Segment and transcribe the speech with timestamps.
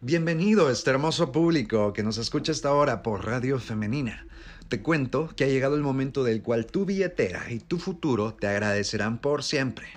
[0.00, 4.28] Bienvenido, este hermoso público que nos escucha esta hora por Radio Femenina.
[4.68, 8.46] Te cuento que ha llegado el momento del cual tu billetera y tu futuro te
[8.46, 9.88] agradecerán por siempre.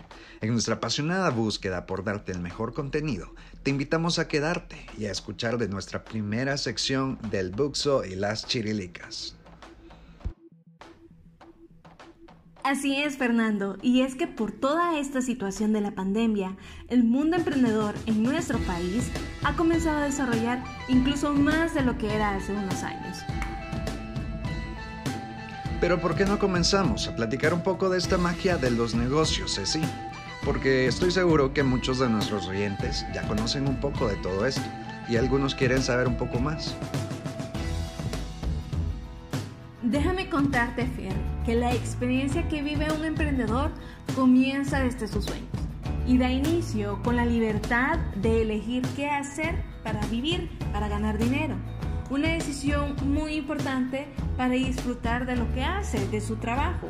[0.41, 5.11] En nuestra apasionada búsqueda por darte el mejor contenido, te invitamos a quedarte y a
[5.11, 9.35] escuchar de nuestra primera sección del Buxo y las Chirilicas.
[12.63, 16.55] Así es, Fernando, y es que por toda esta situación de la pandemia,
[16.89, 19.09] el mundo emprendedor en nuestro país
[19.43, 23.17] ha comenzado a desarrollar incluso más de lo que era hace unos años.
[25.79, 29.59] Pero ¿por qué no comenzamos a platicar un poco de esta magia de los negocios,
[29.63, 29.81] sí?
[30.45, 34.61] Porque estoy seguro que muchos de nuestros oyentes ya conocen un poco de todo esto
[35.09, 36.75] y algunos quieren saber un poco más.
[39.81, 43.71] Déjame contarte, Fer, que la experiencia que vive un emprendedor
[44.15, 45.49] comienza desde sus sueños
[46.07, 51.55] y da inicio con la libertad de elegir qué hacer para vivir, para ganar dinero.
[52.09, 56.89] Una decisión muy importante para disfrutar de lo que hace, de su trabajo.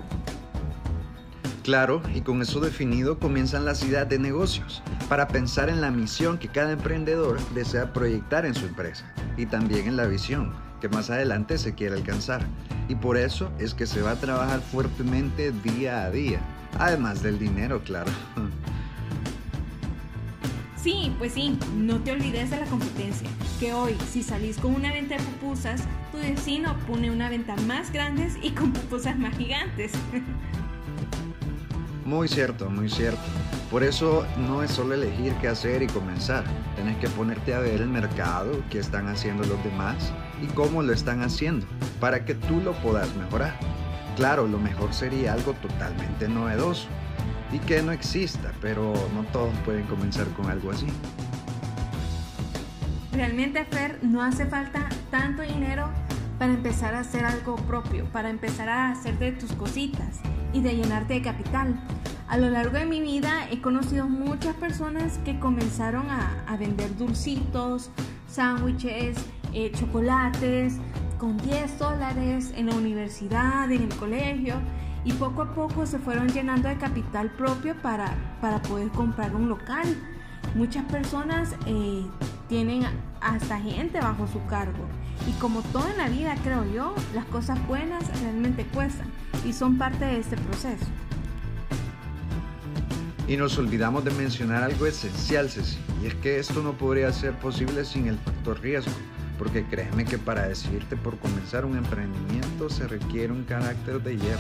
[1.64, 6.40] Claro, y con eso definido comienzan las ideas de negocios, para pensar en la misión
[6.40, 11.10] que cada emprendedor desea proyectar en su empresa y también en la visión que más
[11.10, 12.46] adelante se quiere alcanzar.
[12.90, 16.42] Y por eso es que se va a trabajar fuertemente día a día,
[16.78, 18.12] además del dinero, claro.
[20.76, 23.30] Sí, pues sí, no te olvides de la competencia,
[23.60, 27.94] que hoy si salís con una venta de pupusas, tu vecino pone una venta más
[27.94, 29.92] grandes y con pupusas más gigantes.
[32.04, 33.22] Muy cierto, muy cierto.
[33.70, 36.44] Por eso no es solo elegir qué hacer y comenzar.
[36.82, 40.92] Tienes que ponerte a ver el mercado, qué están haciendo los demás y cómo lo
[40.94, 41.68] están haciendo,
[42.00, 43.54] para que tú lo puedas mejorar.
[44.16, 46.88] Claro, lo mejor sería algo totalmente novedoso
[47.52, 50.88] y que no exista, pero no todos pueden comenzar con algo así.
[53.12, 55.88] Realmente, Fer, no hace falta tanto dinero
[56.40, 60.20] para empezar a hacer algo propio, para empezar a hacer de tus cositas
[60.52, 61.80] y de llenarte de capital.
[62.32, 67.90] A lo largo de mi vida he conocido muchas personas que comenzaron a, vender dulcitos,
[68.26, 69.18] sándwiches,
[69.52, 70.78] eh, chocolates
[71.18, 74.56] con 10 dólares en la universidad, en el colegio
[75.04, 79.50] y poco a poco se fueron llenando de capital propio para, para poder comprar un
[79.50, 79.94] local.
[80.56, 82.06] Muchas personas eh,
[82.48, 82.84] tienen
[83.20, 84.86] hasta gente bajo su cargo
[85.28, 89.08] y como todo en la vida creo yo, las cosas buenas realmente cuestan
[89.46, 90.86] y son parte de este proceso.
[93.28, 97.34] Y nos olvidamos de mencionar algo esencial, Ceci, y es que esto no podría ser
[97.34, 98.92] posible sin el factor riesgo,
[99.38, 104.40] porque créeme que para decidirte por comenzar un emprendimiento se requiere un carácter de hierro.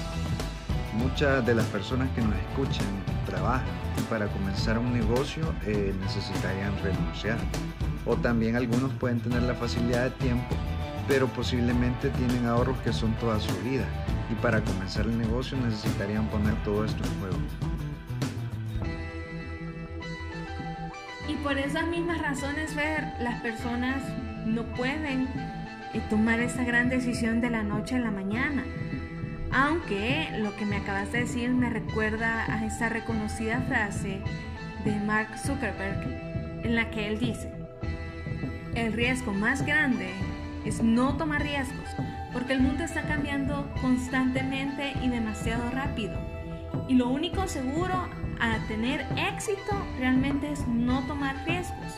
[0.93, 2.85] Muchas de las personas que nos escuchan
[3.25, 3.65] trabajan
[3.97, 7.37] y para comenzar un negocio eh, necesitarían renunciar.
[8.05, 10.55] O también algunos pueden tener la facilidad de tiempo,
[11.07, 13.85] pero posiblemente tienen ahorros que son toda su vida
[14.31, 17.70] y para comenzar el negocio necesitarían poner todo esto en juego.
[21.43, 24.01] Por esas mismas razones, ver, las personas
[24.45, 25.27] no pueden
[25.93, 28.63] eh, tomar esa gran decisión de la noche a la mañana.
[29.51, 34.21] Aunque lo que me acabas de decir me recuerda a esa reconocida frase
[34.85, 37.51] de Mark Zuckerberg en la que él dice,
[38.75, 40.11] el riesgo más grande
[40.63, 41.89] es no tomar riesgos,
[42.33, 46.19] porque el mundo está cambiando constantemente y demasiado rápido.
[46.87, 48.07] Y lo único seguro
[48.41, 51.93] a tener éxito realmente es no tomar riesgos.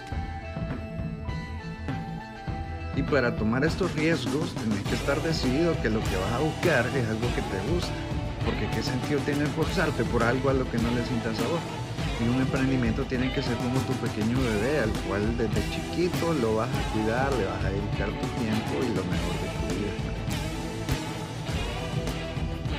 [2.95, 6.85] Y para tomar estos riesgos tienes que estar decidido que lo que vas a buscar
[6.87, 7.93] es algo que te gusta.
[8.45, 11.59] Porque qué sentido tiene esforzarte por algo a lo que no le sientas sabor.
[12.19, 16.57] Y un emprendimiento tiene que ser como tu pequeño bebé, al cual desde chiquito lo
[16.57, 20.42] vas a cuidar, le vas a dedicar tu tiempo y lo mejor de tu vida.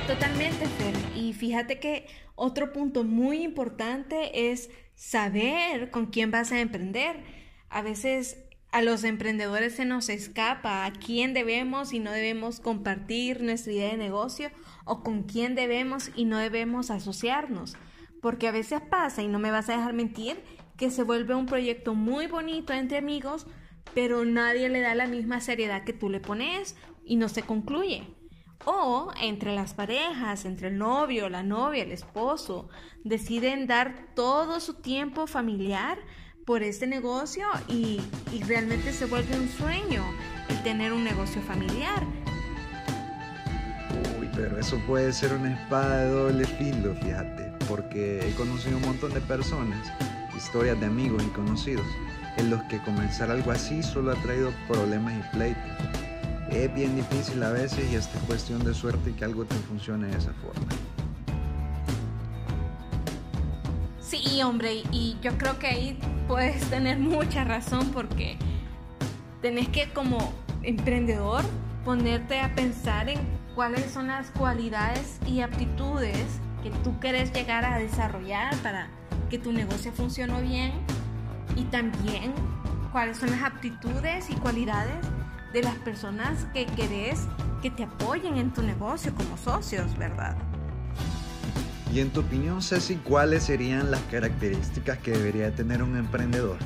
[0.07, 0.93] Totalmente, Fer.
[1.15, 2.05] Y fíjate que
[2.35, 7.23] otro punto muy importante es saber con quién vas a emprender.
[7.69, 8.37] A veces
[8.71, 13.91] a los emprendedores se nos escapa a quién debemos y no debemos compartir nuestra idea
[13.91, 14.51] de negocio
[14.83, 17.75] o con quién debemos y no debemos asociarnos.
[18.21, 20.37] Porque a veces pasa, y no me vas a dejar mentir,
[20.77, 23.47] que se vuelve un proyecto muy bonito entre amigos,
[23.95, 26.75] pero nadie le da la misma seriedad que tú le pones
[27.05, 28.03] y no se concluye.
[28.63, 32.69] O entre las parejas, entre el novio, la novia, el esposo,
[33.03, 35.97] deciden dar todo su tiempo familiar
[36.45, 38.01] por este negocio y,
[38.47, 40.03] realmente se vuelve un sueño
[40.49, 42.03] el tener un negocio familiar.
[44.19, 48.83] Uy, pero eso puede ser una espada de doble filo, fíjate porque he conocido un
[48.83, 49.91] montón de personas,
[50.35, 51.85] historias de amigos y conocidos,
[52.37, 55.74] en los que comenzar algo así solo ha traído problemas y pleitos.
[56.55, 60.17] Es bien difícil a veces y es cuestión de suerte que algo te funcione de
[60.17, 60.65] esa forma.
[63.99, 65.99] Sí, hombre, y yo creo que ahí
[66.29, 68.37] puedes tener mucha razón porque
[69.41, 71.43] tenés que como emprendedor
[71.83, 73.19] ponerte a pensar en
[73.53, 78.87] cuáles son las cualidades y aptitudes que tú quieres llegar a desarrollar para
[79.29, 80.71] que tu negocio funcione bien
[81.57, 82.33] y también
[82.93, 85.05] cuáles son las aptitudes y cualidades
[85.55, 87.21] de las personas que querés
[87.61, 90.35] que te apoyen en tu negocio como socios, ¿verdad?
[91.93, 96.57] Y en tu opinión, Ceci, ¿cuáles serían las características que debería tener un emprendedor?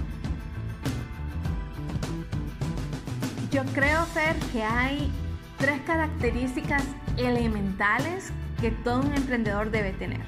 [3.52, 5.12] Yo creo, Fer, que hay
[5.60, 6.84] tres características
[7.16, 10.22] elementales que todo un emprendedor debe tener.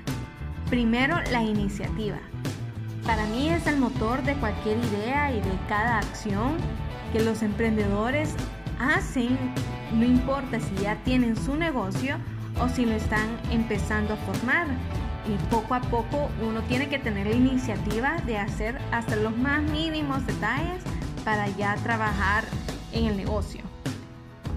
[0.70, 2.20] Primero, la iniciativa.
[3.08, 6.58] Para mí es el motor de cualquier idea y de cada acción
[7.12, 8.36] que los emprendedores
[8.80, 9.38] hacen,
[9.94, 12.18] no importa si ya tienen su negocio
[12.60, 14.68] o si lo están empezando a formar.
[15.28, 19.62] Y poco a poco uno tiene que tener la iniciativa de hacer hasta los más
[19.62, 20.82] mínimos detalles
[21.24, 22.44] para ya trabajar
[22.92, 23.62] en el negocio.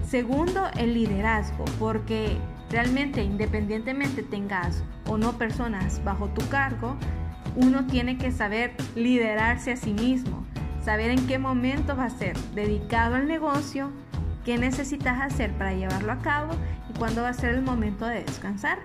[0.09, 2.39] Segundo, el liderazgo, porque
[2.71, 6.97] realmente independientemente tengas o no personas bajo tu cargo,
[7.57, 10.45] uno tiene que saber liderarse a sí mismo,
[10.85, 13.91] saber en qué momento va a ser dedicado al negocio,
[14.45, 16.53] qué necesitas hacer para llevarlo a cabo
[16.91, 18.79] y cuándo va a ser el momento de descansar.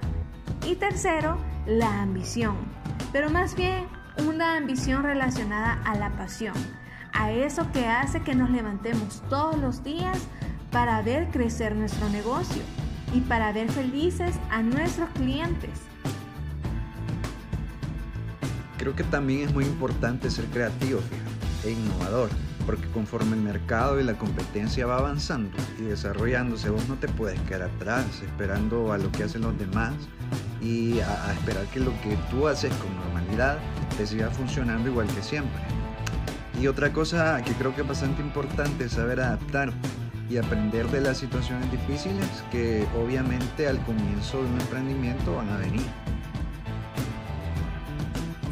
[0.66, 1.38] Y tercero,
[1.68, 2.56] la ambición,
[3.12, 3.86] pero más bien
[4.26, 6.56] una ambición relacionada a la pasión,
[7.14, 10.18] a eso que hace que nos levantemos todos los días
[10.72, 12.62] para ver crecer nuestro negocio
[13.14, 15.82] y para ver felices a nuestros clientes.
[18.78, 21.02] Creo que también es muy importante ser creativo
[21.64, 22.30] e innovador,
[22.66, 27.40] porque conforme el mercado y la competencia va avanzando y desarrollándose, vos no te puedes
[27.42, 29.94] quedar atrás esperando a lo que hacen los demás
[30.62, 33.58] y a, esperar que lo que tú haces con normalidad
[33.98, 35.62] te siga funcionando igual que siempre.
[36.62, 39.72] Y otra cosa que creo que es bastante importante es saber adaptar
[40.30, 45.58] y aprender de las situaciones difíciles que obviamente al comienzo de un emprendimiento van a
[45.58, 45.86] venir.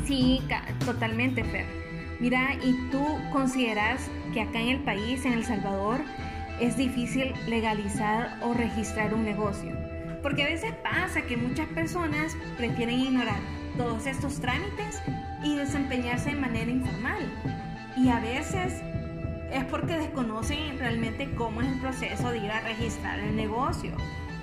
[0.06, 0.42] Sí,
[0.86, 1.87] totalmente, Fer.
[2.20, 6.02] Mira, ¿y tú consideras que acá en el país, en El Salvador,
[6.60, 9.72] es difícil legalizar o registrar un negocio?
[10.24, 13.40] Porque a veces pasa que muchas personas prefieren ignorar
[13.78, 15.02] todos estos trámites
[15.44, 17.22] y desempeñarse de manera informal.
[17.96, 18.82] Y a veces
[19.52, 23.96] es porque desconocen realmente cómo es el proceso de ir a registrar el negocio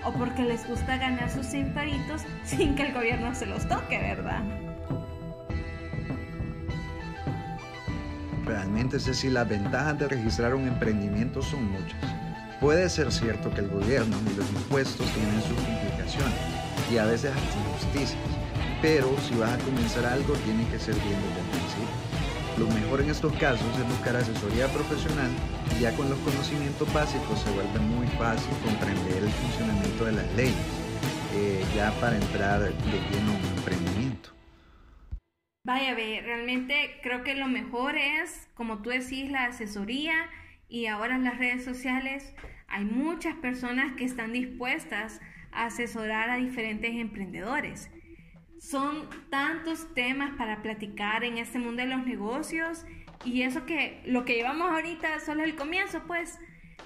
[0.04, 4.42] o porque les gusta ganar sus centavitos sin que el gobierno se los toque, ¿verdad?
[8.44, 11.98] Realmente, Ceci, las ventajas de registrar un emprendimiento son muchas.
[12.60, 16.34] Puede ser cierto que el gobierno y los impuestos tienen sus implicaciones
[16.92, 18.20] y a veces hasta injusticias,
[18.82, 22.04] pero si vas a comenzar algo tiene que ser bien desde el principio.
[22.58, 25.30] Lo mejor en estos casos es buscar asesoría profesional
[25.76, 30.32] y ya con los conocimientos básicos se vuelve muy fácil comprender el funcionamiento de las
[30.34, 30.54] leyes,
[31.34, 34.30] eh, ya para entrar de lleno en un emprendimiento.
[35.64, 40.28] Vaya, ve, realmente creo que lo mejor es, como tú decís, la asesoría
[40.68, 42.34] y ahora en las redes sociales
[42.68, 47.90] hay muchas personas que están dispuestas a asesorar a diferentes emprendedores.
[48.58, 52.84] Son tantos temas para platicar en este mundo de los negocios
[53.24, 56.38] y eso que lo que llevamos ahorita solo es el comienzo, pues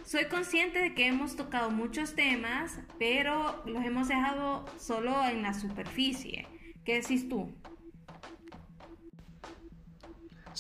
[0.04, 5.52] soy consciente de que hemos tocado muchos temas, pero los hemos dejado solo en la
[5.52, 6.46] superficie.
[6.84, 7.52] ¿Qué decís tú?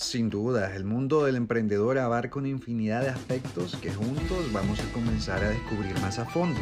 [0.00, 4.92] Sin duda, el mundo del emprendedor abarca una infinidad de aspectos que juntos vamos a
[4.92, 6.60] comenzar a descubrir más a fondo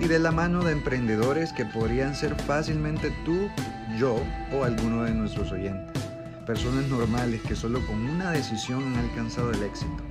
[0.00, 3.50] y de la mano de emprendedores que podrían ser fácilmente tú
[3.98, 4.16] yo
[4.52, 6.00] o alguno de nuestros oyentes.
[6.46, 10.04] Personas normales que solo con una decisión han alcanzado el éxito.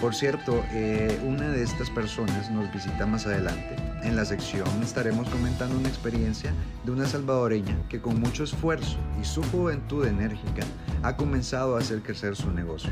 [0.00, 3.74] Por cierto, eh, una de estas personas nos visita más adelante.
[4.04, 6.52] En la sección estaremos comentando una experiencia
[6.84, 10.62] de una salvadoreña que con mucho esfuerzo y su juventud enérgica
[11.06, 12.90] ha comenzado a hacer crecer su negocio.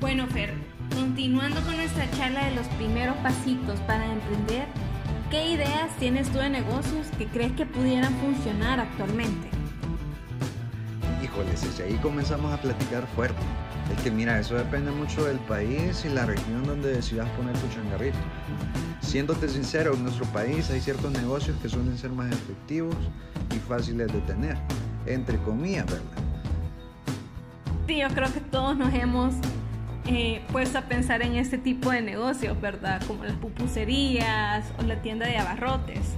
[0.00, 0.54] Bueno, Fer,
[0.94, 4.68] continuando con nuestra charla de los primeros pasitos para emprender,
[5.34, 9.48] ¿qué ideas tienes tú de negocios que crees que pudieran funcionar actualmente?
[11.20, 13.42] Híjoles, y ahí comenzamos a platicar fuerte.
[13.92, 17.66] Es que mira, eso depende mucho del país y la región donde decidas poner tu
[17.74, 18.16] changarrito.
[19.00, 22.94] Siéndote sincero, en nuestro país hay ciertos negocios que suelen ser más efectivos
[23.52, 24.56] y fáciles de tener,
[25.04, 26.22] entre comillas, ¿verdad?
[27.88, 29.34] Sí, yo creo que todos nos hemos
[30.06, 33.02] eh, puesto a pensar en este tipo de negocios, ¿verdad?
[33.06, 36.16] Como las pupuserías o la tienda de abarrotes.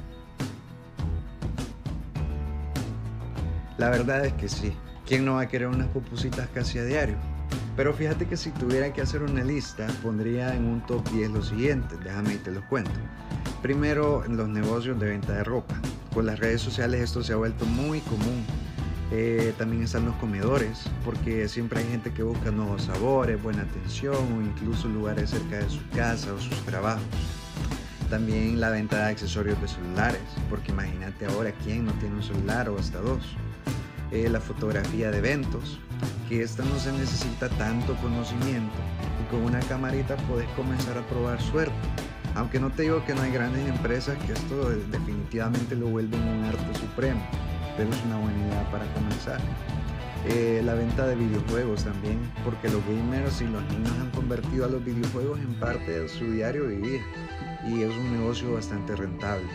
[3.78, 4.72] La verdad es que sí.
[5.06, 7.16] ¿Quién no va a querer unas pupusitas casi a diario?
[7.76, 11.42] Pero fíjate que si tuviera que hacer una lista, pondría en un top 10 lo
[11.42, 12.90] siguiente, déjame y te los cuento.
[13.62, 15.74] Primero, los negocios de venta de ropa.
[16.14, 18.44] Con las redes sociales esto se ha vuelto muy común.
[19.12, 24.16] Eh, también están los comedores, porque siempre hay gente que busca nuevos sabores, buena atención
[24.16, 27.04] o incluso lugares cerca de su casa o sus trabajos.
[28.10, 32.68] También la venta de accesorios de celulares, porque imagínate ahora quién no tiene un celular
[32.68, 33.22] o hasta dos.
[34.10, 35.78] Eh, la fotografía de eventos,
[36.28, 38.74] que esta no se necesita tanto conocimiento
[39.20, 41.74] y con una camarita puedes comenzar a probar suerte.
[42.34, 46.44] Aunque no te digo que no hay grandes empresas que esto definitivamente lo vuelven un
[46.44, 47.20] arte supremo,
[47.76, 49.40] pero es una buena idea para comenzar.
[50.28, 54.68] Eh, la venta de videojuegos también, porque los gamers y los niños han convertido a
[54.68, 57.00] los videojuegos en parte de su diario vivir
[57.64, 59.46] y es un negocio bastante rentable.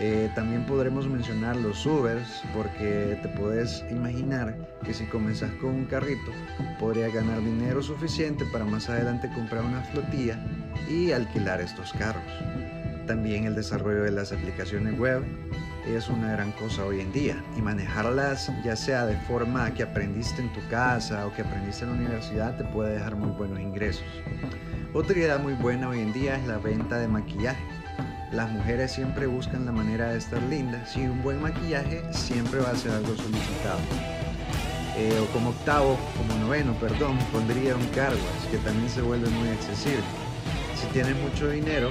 [0.00, 5.84] Eh, también podremos mencionar los Ubers, porque te puedes imaginar que si comenzas con un
[5.84, 6.32] carrito,
[6.80, 10.44] podría ganar dinero suficiente para más adelante comprar una flotilla
[10.90, 12.24] y alquilar estos carros.
[13.06, 15.22] También el desarrollo de las aplicaciones web
[15.86, 20.42] es una gran cosa hoy en día y manejarlas ya sea de forma que aprendiste
[20.42, 24.04] en tu casa o que aprendiste en la universidad te puede dejar muy buenos ingresos.
[24.92, 27.62] Otra idea muy buena hoy en día es la venta de maquillaje
[28.34, 32.70] las mujeres siempre buscan la manera de estar lindas y un buen maquillaje siempre va
[32.70, 33.78] a ser algo solicitado.
[34.96, 39.48] Eh, o como octavo, como noveno, perdón, pondría un carwash que también se vuelve muy
[39.50, 40.02] accesible.
[40.84, 41.90] Si tienes mucho dinero,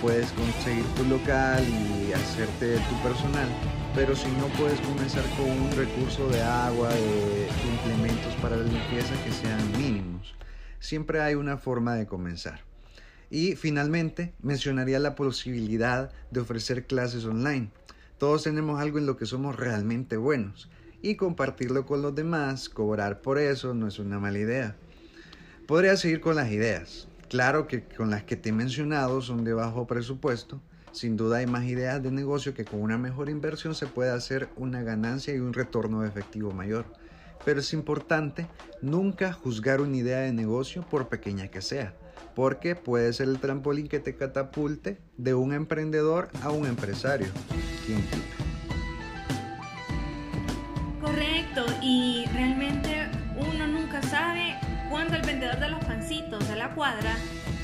[0.00, 3.48] puedes conseguir tu local y hacerte tu personal,
[3.96, 9.12] pero si no puedes comenzar con un recurso de agua, de implementos para la limpieza
[9.24, 10.34] que sean mínimos.
[10.78, 12.60] Siempre hay una forma de comenzar.
[13.28, 17.70] Y finalmente, mencionaría la posibilidad de ofrecer clases online.
[18.18, 20.70] Todos tenemos algo en lo que somos realmente buenos
[21.02, 24.76] y compartirlo con los demás, cobrar por eso, no es una mala idea.
[25.66, 27.08] Podría seguir con las ideas.
[27.28, 30.60] Claro que con las que te he mencionado son de bajo presupuesto.
[30.92, 34.48] Sin duda hay más ideas de negocio que con una mejor inversión se puede hacer
[34.56, 36.86] una ganancia y un retorno efectivo mayor.
[37.44, 38.46] Pero es importante
[38.80, 41.94] nunca juzgar una idea de negocio por pequeña que sea
[42.38, 47.26] porque puede ser el trampolín que te catapulte de un emprendedor a un empresario.
[47.88, 48.37] Correcto,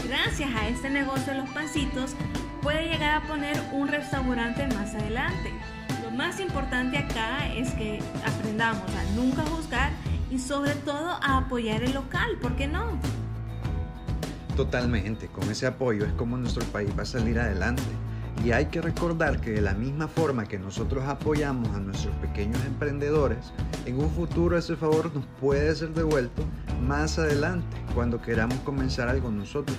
[0.08, 2.14] gracias a este negocio de los pancitos,
[2.62, 5.52] puede llegar a poner un restaurante más adelante.
[6.02, 9.90] Lo más importante acá es que aprendamos a nunca juzgar
[10.30, 12.98] y sobre todo a apoyar el local, ¿por qué no?
[14.56, 17.82] Totalmente, con ese apoyo es como nuestro país va a salir adelante.
[18.42, 22.62] Y hay que recordar que de la misma forma que nosotros apoyamos a nuestros pequeños
[22.64, 23.52] emprendedores,
[23.86, 26.42] en un futuro ese favor nos puede ser devuelto
[26.86, 29.78] más adelante cuando queramos comenzar algo nosotros.